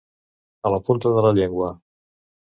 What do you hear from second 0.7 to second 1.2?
la punta